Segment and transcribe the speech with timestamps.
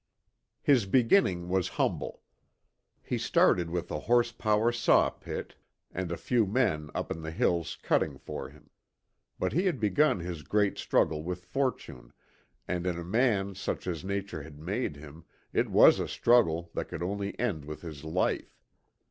[0.63, 2.23] His beginning was humble.
[3.03, 5.53] He started with a horse power saw pit,
[5.91, 8.71] and a few men up in the hills cutting for him.
[9.37, 12.13] But he had begun his great struggle with fortune,
[12.67, 16.85] and, in a man such as Nature had made him, it was a struggle that
[16.87, 18.59] could only end with his life.